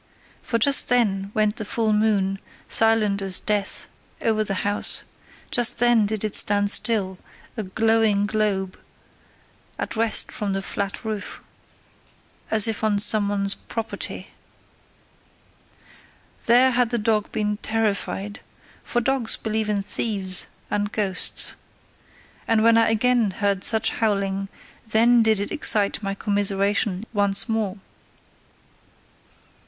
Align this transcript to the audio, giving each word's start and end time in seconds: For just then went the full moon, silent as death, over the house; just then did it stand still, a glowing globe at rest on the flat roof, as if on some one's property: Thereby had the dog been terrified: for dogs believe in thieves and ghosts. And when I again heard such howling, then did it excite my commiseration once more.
For 0.41 0.57
just 0.57 0.87
then 0.89 1.29
went 1.35 1.57
the 1.57 1.63
full 1.63 1.93
moon, 1.93 2.39
silent 2.67 3.21
as 3.21 3.37
death, 3.37 3.87
over 4.19 4.43
the 4.43 4.65
house; 4.65 5.03
just 5.51 5.77
then 5.77 6.07
did 6.07 6.23
it 6.23 6.33
stand 6.33 6.71
still, 6.71 7.19
a 7.55 7.61
glowing 7.61 8.25
globe 8.25 8.79
at 9.77 9.95
rest 9.95 10.31
on 10.41 10.53
the 10.53 10.63
flat 10.63 11.05
roof, 11.05 11.39
as 12.49 12.67
if 12.67 12.83
on 12.83 12.97
some 12.97 13.29
one's 13.29 13.53
property: 13.53 14.29
Thereby 16.47 16.75
had 16.75 16.89
the 16.89 16.97
dog 16.97 17.31
been 17.31 17.57
terrified: 17.57 18.39
for 18.83 19.01
dogs 19.01 19.37
believe 19.37 19.69
in 19.69 19.83
thieves 19.83 20.47
and 20.71 20.91
ghosts. 20.91 21.53
And 22.47 22.63
when 22.63 22.75
I 22.75 22.89
again 22.89 23.29
heard 23.29 23.63
such 23.63 23.91
howling, 23.91 24.49
then 24.87 25.21
did 25.21 25.39
it 25.39 25.51
excite 25.51 26.01
my 26.01 26.15
commiseration 26.15 27.05
once 27.13 27.47
more. 27.47 27.77